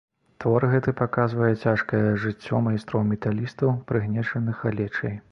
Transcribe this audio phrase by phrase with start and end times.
[0.43, 5.15] Твор гэты паказвае цяжкае жыццё майстроў-металістаў, прыгнечаных галечай.